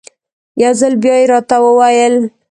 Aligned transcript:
یو 0.63 0.71
ځل 0.79 0.93
بیا 1.03 1.15
یې 1.21 1.25
راته 1.33 1.57
وویل. 1.61 2.15